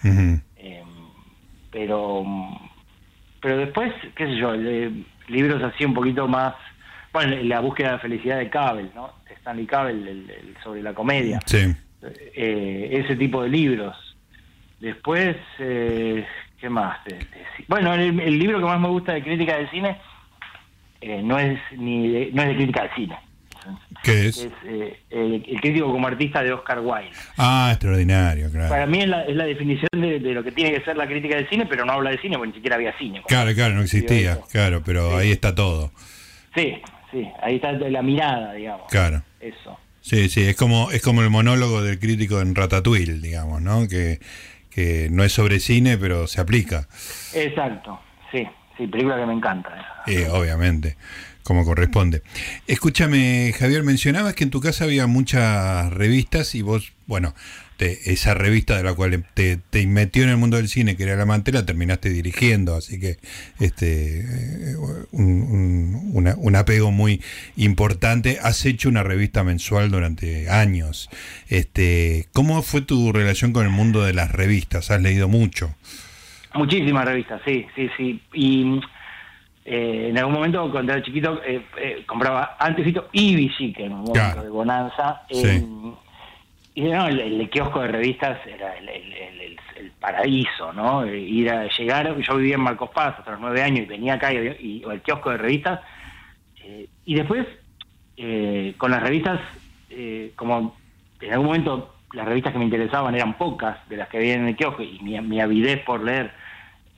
[0.57, 0.83] Eh,
[1.71, 2.25] pero
[3.41, 4.91] pero después, qué sé yo, eh,
[5.29, 6.55] libros así un poquito más,
[7.13, 9.11] bueno, la búsqueda de felicidad de Cable, ¿no?
[9.55, 9.69] De Stanley
[10.09, 11.41] el- el- sobre la comedia.
[11.47, 11.75] Sí.
[12.35, 13.97] Eh, ese tipo de libros.
[14.81, 16.25] Después, eh,
[16.61, 17.03] ¿qué más?
[17.05, 17.25] De- de-
[17.69, 19.97] bueno, el, el libro que más me gusta de crítica del cine
[21.01, 23.17] eh, no es ni de- no es de crítica del cine.
[24.05, 24.39] ¿Qué es?
[24.45, 27.11] Es eh, el, el crítico como artista de Oscar Wilde.
[27.37, 28.69] Ah, extraordinario, claro.
[28.69, 31.07] Para mí es la, es la definición de, de lo que tiene que ser la
[31.09, 33.23] crítica del cine, pero no habla de cine porque ni siquiera había cine.
[33.27, 35.17] Claro, claro, no existía, claro, pero Sí.
[35.17, 35.91] ahí está todo.
[36.55, 36.77] Sí,
[37.11, 38.87] sí, ahí está la mirada, digamos.
[38.89, 39.23] Claro.
[39.49, 39.79] Eso.
[40.01, 43.89] Sí, sí, es como, es como el monólogo del crítico en Ratatouille, digamos, ¿no?
[43.89, 44.21] Que,
[44.71, 46.87] que no es sobre cine, pero se aplica,
[47.35, 47.99] Exacto,
[48.31, 50.03] sí, sí, película que me encanta.
[50.07, 50.97] eh, obviamente,
[51.43, 52.23] como corresponde.
[52.67, 57.35] Escúchame, Javier, mencionabas que en tu casa había muchas revistas y vos, bueno,
[57.77, 61.03] te- esa revista de la cual te, te metió en el mundo del cine, que
[61.05, 63.19] era La Mantela, terminaste dirigiendo, así que
[63.61, 64.77] este eh,
[65.13, 67.21] un, un- una- un apego muy
[67.57, 68.39] importante.
[68.43, 71.09] Has hecho una revista mensual durante años.
[71.49, 74.91] Este, ¿Cómo fue tu relación con el mundo de las revistas?
[74.91, 75.75] ¿Has leído mucho?
[76.55, 78.23] Muchísimas revistas, sí, sí, sí.
[78.33, 78.81] Y
[79.67, 83.99] eh, en algún momento, cuando era chiquito, eh, eh, compraba Antesito y Villique, en un
[83.99, 84.43] momento Claro.
[84.45, 85.23] de Bonanza.
[85.31, 85.67] Sí.
[86.77, 89.57] Y no, el, el kiosco de revistas era el,
[89.99, 91.05] paraíso, ¿no?
[91.07, 94.33] Ir a llegar, yo vivía en Marcos Paz hasta los nueve años y venía acá
[94.33, 95.81] y, y- o el kiosco de revistas.
[96.63, 97.47] eh, y después,
[98.17, 99.41] eh, con las revistas,
[99.91, 100.77] eh, como
[101.21, 104.47] en algún momento las revistas que me interesaban eran pocas de las que había en
[104.47, 106.31] el kiosco y mi, mi avidez por leer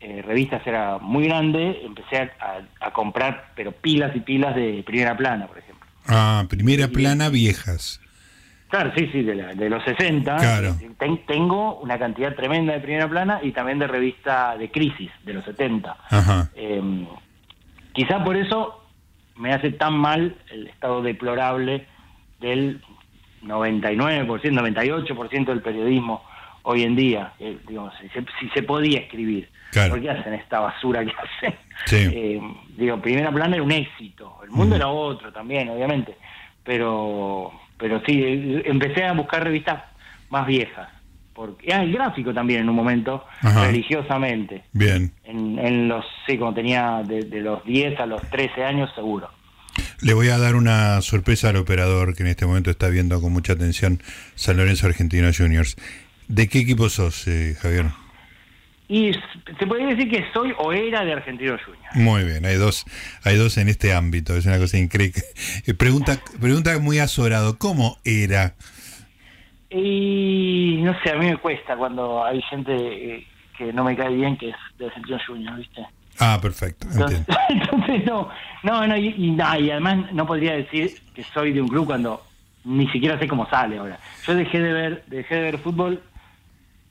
[0.01, 4.83] eh, revistas era muy grande, empecé a, a- a comprar, pero pilas y pilas de
[4.85, 5.87] primera plana, por ejemplo.
[6.07, 8.01] Ah, primera plana viejas.
[8.69, 10.37] Claro, sí, sí, de, la- de los 60.
[10.37, 10.75] Claro.
[10.99, 15.33] Ten- tengo una cantidad tremenda de primera plana y también de revista de crisis de
[15.35, 15.97] los 70.
[16.11, 16.51] Ajá.
[16.55, 17.07] Eh,
[17.93, 18.85] quizá por eso
[19.37, 21.87] me hace tan mal el estado deplorable
[22.41, 22.83] del
[23.43, 26.23] 99%, 98% del periodismo
[26.63, 27.33] hoy en día.
[27.39, 29.49] Eh, digamos, si, se, si se podía escribir.
[29.71, 29.91] Claro.
[29.95, 31.59] ¿Por qué hacen esta basura que hacen?
[31.87, 31.97] Sí.
[32.13, 32.41] Eh,
[32.77, 34.39] digo, primera plana era un éxito.
[34.45, 34.77] El mundo Mm.
[34.77, 36.17] era otro también, obviamente.
[36.65, 38.23] Pero, pero sí,
[38.65, 39.83] empecé a buscar revistas
[40.31, 40.89] más viejas.
[41.33, 43.67] Porque, ah, el gráfico también en un momento, Ajá.
[43.67, 44.65] religiosamente.
[44.73, 45.13] Bien.
[45.23, 49.31] En, en los, sí, cuando tenía de, de los 10 a los 13 años, seguro.
[50.01, 53.33] Le voy a dar una sorpresa al operador que en este momento está viendo con
[53.33, 54.03] mucha atención
[54.35, 55.77] San Lorenzo Argentino Juniors.
[56.27, 57.87] ¿De qué equipo sos, eh, Javier?
[58.89, 59.13] Y
[59.59, 61.95] se podría decir que soy o era de Argentino Junior.
[61.95, 62.87] Muy bien, hay dos,
[63.23, 65.23] hay dos en este ámbito, es una cosa increíble.
[65.67, 68.55] Eh, pregunta, pregunta muy azorado, ¿cómo era?
[69.69, 73.27] Y no sé, a mí me cuesta cuando hay gente eh,
[73.59, 75.87] que no me cae bien que es de Argentino Junior, ¿viste?
[76.19, 76.87] Ah, perfecto,
[77.51, 78.31] Entonces, no,
[78.63, 82.25] no, no, y, y y además no podría decir que soy de un club cuando
[82.65, 83.99] ni siquiera sé cómo sale ahora.
[84.27, 86.03] Yo dejé de ver, dejé de ver fútbol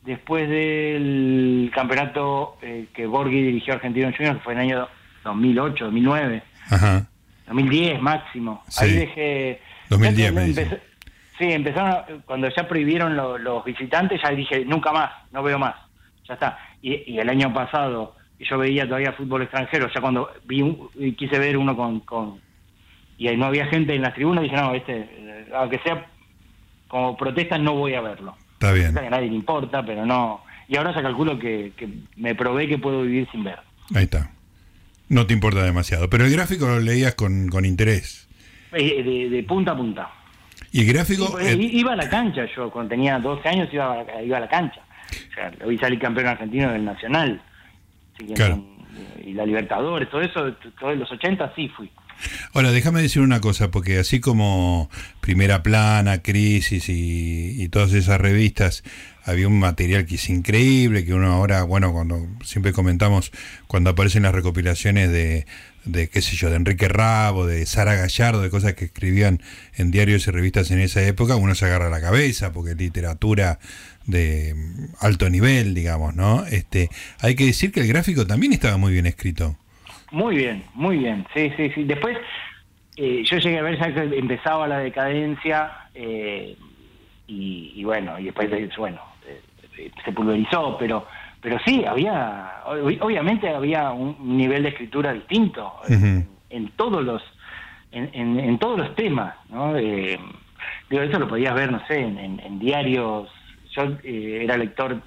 [0.08, 4.88] después del campeonato eh, que Borghi dirigió a Argentino Juniors, que fue en el año
[5.24, 6.42] 2008, 2009,
[6.72, 7.08] Ajá,
[7.48, 8.64] 2010 máximo.
[8.70, 8.86] Sí.
[8.86, 9.62] Ahí dejé...
[9.90, 10.82] 2010 me Empecé-.
[11.38, 15.76] Sí, empezaron, cuando ya prohibieron lo- los visitantes, ya dije, nunca más, no veo más,
[16.28, 16.58] ya está.
[16.82, 21.38] Y, y el año pasado, yo veía todavía fútbol extranjero, ya cuando vi un- quise
[21.38, 22.40] ver uno con, con...
[23.20, 26.08] Y ahí no había gente en las tribunas, dije, no, este, eh, aunque sea
[26.88, 28.36] como protesta, no voy a verlo.
[28.58, 28.94] Está bien.
[28.94, 30.44] Que a nadie le importa, pero no...
[30.68, 33.60] Y ahora ya calculo que, que me probé que puedo vivir sin ver.
[33.96, 34.32] Ahí está.
[35.10, 38.28] No te importa demasiado, pero el gráfico lo leías con, con interés.
[38.74, 40.10] Eh, De, de punta a punta.
[40.74, 41.38] Y el gráfico...
[41.40, 44.42] Sí, eh, iba a la cancha yo, cuando tenía 12 años iba a, iba a
[44.42, 44.82] la cancha.
[45.32, 47.42] O sea, lo vi salir campeón argentino del Nacional.
[48.16, 48.62] Así que Claro.
[49.26, 51.90] y la Libertadores, todo eso, todos los 80 sí fui.
[52.54, 54.90] Ahora, déjame decir una cosa, porque así como
[55.22, 58.84] Primera Plana, Crisis y, y, todas esas revistas,
[59.24, 63.32] había un material que es increíble, que uno ahora, bueno, cuando siempre comentamos,
[63.68, 65.46] cuando aparecen las recopilaciones de,
[65.88, 69.42] de qué sé yo, de Enrique Rabo, de Sara Gallardo, de cosas que escribían
[69.76, 73.60] en diarios y revistas en esa época, uno se agarra la cabeza, porque es literatura
[74.06, 74.56] de
[75.00, 76.46] alto nivel, digamos, ¿no?
[76.46, 79.58] Este, hay que decir que el gráfico también estaba muy bien escrito.
[80.12, 81.84] Muy bien, muy bien, sí, sí, sí.
[81.84, 82.18] Después
[82.96, 86.56] eh, yo llegué a ver ya que empezaba la decadencia eh,
[87.28, 91.06] y, bueno, y después, bueno, eh, se pulverizó, pero
[91.40, 92.64] pero sí, había,
[93.00, 97.22] obviamente había un nivel de escritura distinto en, todos los
[97.92, 99.76] en, en, todos los temas, ¿no?
[99.76, 103.30] digo, eso lo podías ver, no sé, en, diarios.
[103.72, 105.00] Yo era lector,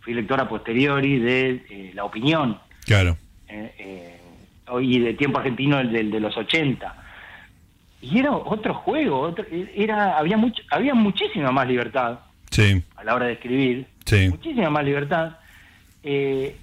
[0.00, 2.58] fui lector a posteriori de La Opinión.
[2.86, 3.18] Claro.
[3.48, 4.17] Eh,
[4.80, 6.94] y de tiempo argentino el de, los 80.
[8.00, 9.34] Y era otro juego,
[9.74, 12.82] era había mucho, había muchísima más libertad sí.
[12.96, 14.28] a la hora de escribir, sí.
[14.28, 15.32] muchísima más libertad
[16.02, 16.56] eh,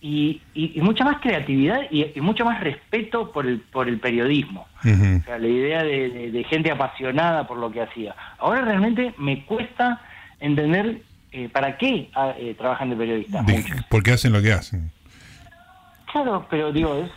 [0.00, 4.66] y, y, mucha más creatividad y, mucho más respeto por el por el periodismo.
[4.80, 8.14] O sea, la idea de, gente apasionada por lo que hacía.
[8.38, 10.02] Ahora realmente me cuesta
[10.40, 11.00] entender
[11.32, 13.46] eh, para qué ah, eh, trabajan de periodistas.
[13.88, 14.90] ¿Por qué hacen lo que hacen?
[16.14, 17.10] Claro, pero digo, es,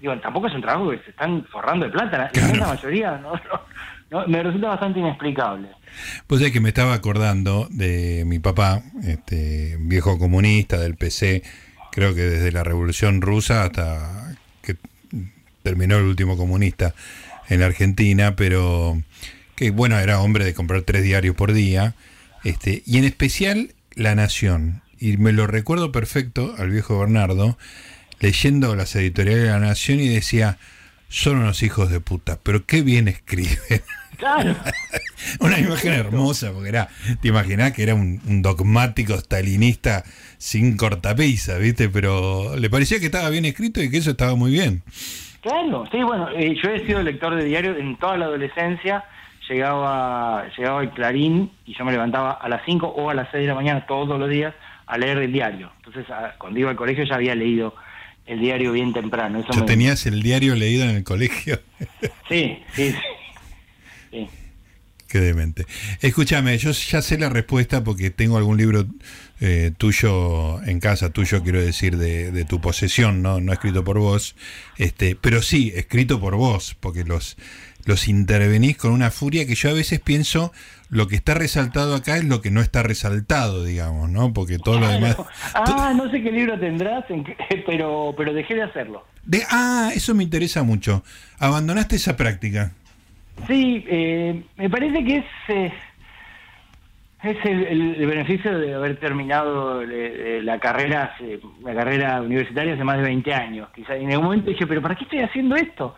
[0.00, 2.32] digo, tampoco es un trabajo que se están forrando de plata.
[2.58, 3.22] La mayoría
[4.10, 5.68] no, me resulta bastante inexplicable.
[6.26, 11.44] Pues es que me estaba acordando de mi papá, este viejo comunista del PC,
[11.92, 14.74] creo que desde la Revolución Rusa hasta que
[15.62, 16.94] terminó el último comunista
[17.48, 19.00] en la Argentina, pero
[19.54, 21.94] que bueno, era hombre de comprar tres diarios por día,
[22.42, 24.82] este, y en especial La Nación.
[24.98, 27.56] Y me lo recuerdo perfecto al viejo Bernardo,
[28.22, 30.56] leyendo las editoriales de la Nación y decía,
[31.08, 33.58] son unos hijos de puta, pero qué bien escriben.
[34.18, 34.54] Claro.
[35.40, 36.86] Una imagen hermosa, porque era,
[37.20, 40.04] te imaginás que era un, dogmático stalinista
[40.38, 41.88] sin cortapisa, ¿viste?
[41.88, 44.82] Pero le parecía que estaba bien escrito y que eso estaba muy bien.
[45.40, 49.02] Claro, sí, bueno, eh, yo he sido lector de diario en toda la adolescencia,
[49.48, 53.42] llegaba, llegaba el Clarín y yo me levantaba a las 5 o a las 6
[53.42, 54.54] de la mañana todos los días
[54.86, 55.72] a leer el diario.
[55.78, 56.06] Entonces,
[56.38, 57.74] cuando iba al colegio ya había leído
[58.26, 59.40] el diario bien temprano.
[59.40, 61.60] Eso ¿Ya tenías el diario leído en el colegio?
[62.28, 62.94] sí, sí.
[65.12, 65.66] Qué demente.
[66.00, 68.86] Escúchame, yo ya sé la respuesta porque tengo algún libro
[69.42, 73.38] eh, tuyo en casa, tuyo quiero decir, de, de, tu posesión, ¿no?
[73.38, 74.34] no escrito por vos,
[74.78, 77.36] este, pero sí, escrito por vos, porque los,
[77.84, 80.50] los intervenís con una furia que yo a veces pienso,
[80.88, 84.32] lo que está resaltado acá es lo que no está resaltado, digamos, ¿no?
[84.32, 85.18] Porque todo lo demás...
[85.52, 87.04] Ah, no sé qué libro tendrás,
[87.66, 89.06] pero, pero dejé de hacerlo.
[89.26, 91.04] De, ah, eso me interesa mucho.
[91.38, 92.72] ¿Abandonaste esa práctica?
[93.46, 95.24] Sí, eh, me parece que es...
[95.48, 95.72] Eh,
[97.22, 101.14] es el, beneficio de haber terminado eh, la carrera
[101.62, 103.68] la carrera universitaria hace más de 20 años.
[103.74, 105.94] Quizá en algún momento dije, pero ¿para qué estoy haciendo esto?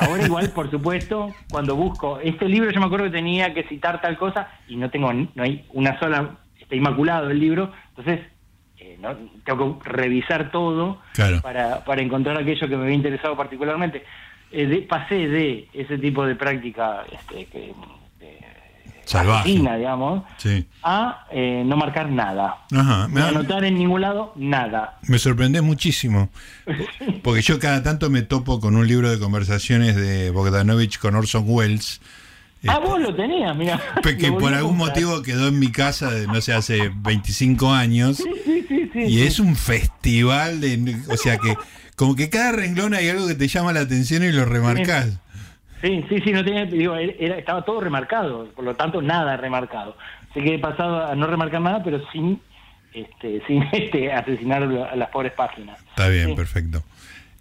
[0.00, 4.00] Ahora igual, por supuesto, cuando busco este libro, yo me acuerdo que tenía que citar
[4.00, 8.20] tal cosa y no tengo, no hay una sola, está inmaculado el libro, entonces
[8.78, 11.00] eh, no, tengo que revisar todo
[11.42, 14.04] para, para encontrar aquello que me había interesado particularmente.
[14.50, 17.74] Eh, pasé de ese tipo de práctica este, que
[19.08, 20.22] salvaje, digamos,
[20.82, 22.58] a eh, no marcar nada.
[22.70, 23.08] Ajá.
[23.08, 24.98] No anotar en ningún lado nada.
[25.02, 26.30] Me sorprende muchísimo.
[27.22, 31.44] Porque yo cada tanto me topo con un libro de conversaciones de Bogdanovich con Orson
[31.46, 32.00] Welles.
[32.66, 33.80] Ah, este, vos lo tenías, mira.
[34.02, 38.18] Que por algún motivo quedó en mi casa, de, no sé, hace 25 años.
[38.18, 40.96] Sí, sí, sí, y es un festival de.
[41.08, 41.56] O sea que,
[41.98, 45.18] como que cada renglón hay algo que te llama la atención y lo remarcás.
[45.82, 49.96] Sí, sí, sí, no tenía, digo, estaba todo remarcado, por lo tanto nada remarcado.
[50.30, 52.40] Así que he pasado a no remarcar nada, pero sin,
[52.94, 55.80] este, sin este, asesinar a las pobres páginas.
[55.90, 56.84] Está bien, perfecto.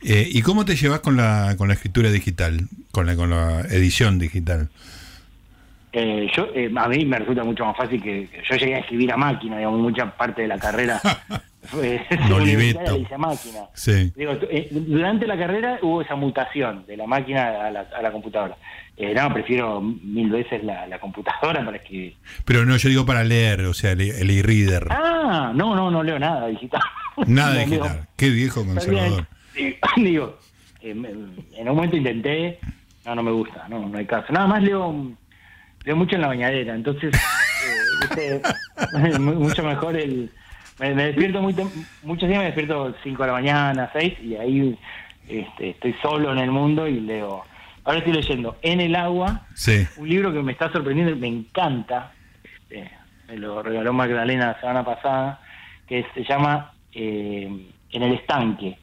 [0.02, 3.62] Eh, ¿Y cómo te llevas con la, con la escritura digital, con la, con la
[3.62, 4.70] edición digital?
[5.92, 9.12] Eh, yo, eh, a mí me resulta mucho más fácil que, yo llegué a escribir
[9.12, 11.00] a máquina, digamos, mucha parte de la carrera
[12.30, 13.60] no máquina.
[14.50, 18.56] Eh, durante la carrera hubo esa mutación de la máquina a la, computadora.
[18.96, 22.16] Eh, no, prefiero mil veces la, computadora para escribir.
[22.46, 24.88] Pero no, yo digo para leer, o sea, el e-reader.
[24.90, 26.82] Ah, no, no, no leo nada digital.
[27.26, 28.08] Nada digital.
[28.16, 29.28] Qué viejo conservador.
[29.98, 30.38] digo,
[30.82, 32.60] en un momento intenté,
[33.06, 34.32] no, no me gusta, no, no hay caso.
[34.32, 34.94] Nada más leo,
[35.84, 37.16] leo mucho en la bañadera, entonces,
[38.18, 38.42] eh,
[39.20, 40.32] mucho mejor el
[40.80, 41.56] me, despierto muy
[42.04, 44.78] muchos días me despierto 5 de la mañana, 6 y ahí
[45.28, 47.44] este, estoy solo en el mundo y leo.
[47.84, 49.88] Ahora estoy leyendo En el agua, Sí.
[49.98, 52.12] un libro que me está sorprendiendo, me encanta.
[52.70, 52.92] Este,
[53.28, 55.42] me lo regaló Magdalena la semana pasada,
[55.88, 57.50] que se llama eh,
[57.92, 58.78] En el estanque,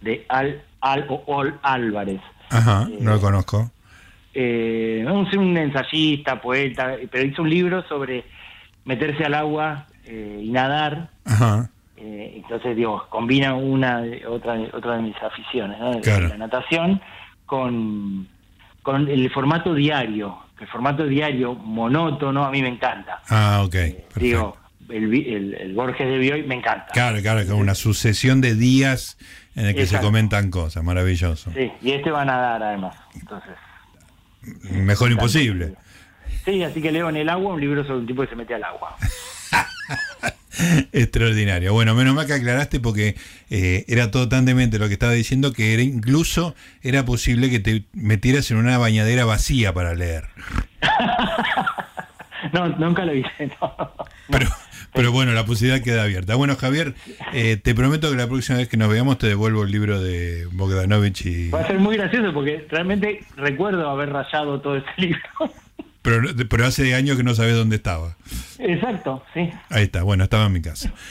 [0.00, 2.20] de Al, Al o Ol Álvarez.
[2.50, 3.70] Ajá, Eh, no lo conozco.
[4.34, 8.24] eh, sé, un ensayista, poeta, pero hizo un libro sobre
[8.84, 11.10] meterse al agua eh, y nadar.
[11.24, 11.70] Ajá.
[11.96, 16.00] Eh, entonces, digo, combina una de- otra, otra de mis aficiones, ¿no?
[16.00, 16.28] Claro.
[16.28, 17.00] la natación
[17.46, 18.26] con,
[18.82, 20.38] con el formato diario.
[20.60, 23.20] El formato diario monótono a mí me encanta.
[23.28, 23.72] Ah, ok.
[23.72, 24.10] Perfecto.
[24.20, 24.56] Digo,
[24.90, 26.88] el, el, el Borges de Bioy me encanta.
[26.92, 29.16] Claro, claro, con una sucesión de días
[29.56, 31.50] en el que se comentan cosas, maravilloso.
[31.52, 32.96] Sí, y este va a nadar además.
[33.14, 33.52] Entonces,
[34.70, 35.74] Mejor imposible.
[36.44, 38.54] sí, así que leo en el agua un libro sobre un tipo que se mete
[38.54, 38.96] al agua.
[40.92, 41.72] Extraordinario.
[41.72, 43.16] Bueno, menos mal que aclaraste porque
[43.50, 47.60] eh, era todo tan demente lo que estaba diciendo que era incluso era posible que
[47.60, 50.28] te metieras en una bañadera vacía para leer.
[52.52, 53.74] No, nunca lo hice, no.
[54.30, 54.46] Pero,
[54.92, 56.34] pero bueno, la posibilidad queda abierta.
[56.34, 56.94] Bueno, Javier,
[57.32, 60.46] eh, te prometo que la próxima vez que nos veamos te devuelvo el libro de
[60.52, 61.50] Bogdanovich y...
[61.50, 65.20] Va a ser muy gracioso porque realmente recuerdo haber rayado todo ese libro.
[66.02, 68.16] Pero, pero hace años que no sabes dónde estaba.
[68.58, 69.50] Exacto, sí.
[69.68, 70.92] Ahí está, bueno, estaba en mi casa.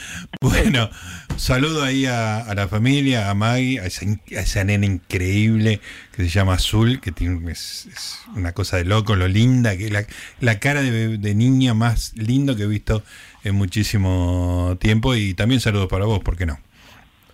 [0.41, 0.89] Bueno,
[1.35, 5.79] saludo ahí a, a la familia, a Maggie, a esa, in- a esa nena increíble
[6.15, 9.89] que se llama Azul, que tiene, es, es una cosa de loco, lo linda, que
[9.89, 10.05] la,
[10.39, 13.03] la cara de, de niña más lindo que he visto
[13.43, 15.13] en muchísimo tiempo.
[15.15, 16.57] Y también saludos para vos, ¿por qué no?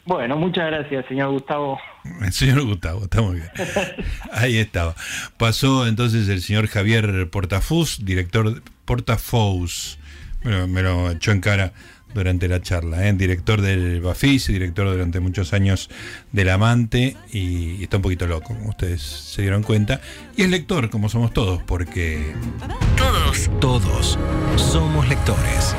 [0.06, 1.80] Bueno, muchas gracias, señor Gustavo.
[2.22, 3.49] El señor Gustavo, está muy bien.
[4.32, 4.95] Ahí estaba.
[5.38, 9.97] Pasó entonces el señor Javier Portafus, director Portafous.
[10.43, 11.74] Me lo, me lo echó en cara
[12.14, 13.14] durante la charla, ¿eh?
[13.14, 15.89] director del Bafis, director durante muchos años
[16.32, 19.99] del Amante y, y está un poquito loco, como ustedes se dieron cuenta.
[20.38, 22.34] Y es lector, como somos todos, porque
[22.95, 24.18] Todos, todos
[24.56, 25.76] somos lectores.